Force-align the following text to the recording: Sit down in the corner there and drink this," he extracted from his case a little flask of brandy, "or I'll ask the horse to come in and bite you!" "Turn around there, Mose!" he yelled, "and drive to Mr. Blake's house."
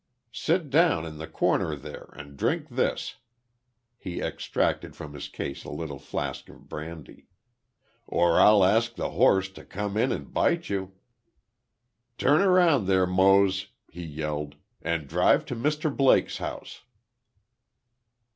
Sit 0.33 0.71
down 0.71 1.05
in 1.05 1.19
the 1.19 1.27
corner 1.27 1.75
there 1.75 2.09
and 2.13 2.35
drink 2.35 2.69
this," 2.69 3.17
he 3.99 4.19
extracted 4.19 4.95
from 4.95 5.13
his 5.13 5.27
case 5.29 5.63
a 5.63 5.69
little 5.69 5.99
flask 5.99 6.49
of 6.49 6.67
brandy, 6.67 7.27
"or 8.07 8.39
I'll 8.39 8.63
ask 8.63 8.95
the 8.95 9.11
horse 9.11 9.47
to 9.49 9.63
come 9.63 9.97
in 9.97 10.11
and 10.11 10.33
bite 10.33 10.69
you!" 10.71 10.93
"Turn 12.17 12.41
around 12.41 12.87
there, 12.87 13.05
Mose!" 13.05 13.67
he 13.91 14.01
yelled, 14.03 14.55
"and 14.81 15.07
drive 15.07 15.45
to 15.45 15.55
Mr. 15.55 15.95
Blake's 15.95 16.39
house." 16.39 16.81